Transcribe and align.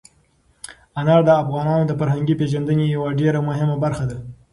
انار 0.99 1.21
د 1.25 1.29
افغانانو 1.43 1.83
د 1.87 1.91
فرهنګي 1.99 2.35
پیژندنې 2.41 2.85
یوه 2.95 3.09
ډېره 3.19 3.39
مهمه 3.49 3.75
برخه 3.83 4.05
ده. 4.11 4.17